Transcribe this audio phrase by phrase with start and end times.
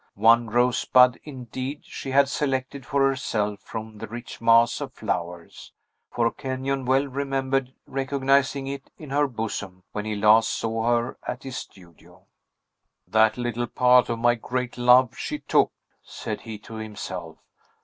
[0.15, 5.73] One rosebud, indeed, she had selected for herself from the rich mass of flowers;
[6.09, 11.43] for Kenyon well remembered recognizing it in her bosom when he last saw her at
[11.43, 12.23] his studio.
[13.07, 15.71] "That little part of my great love she took,"
[16.01, 17.37] said he to himself.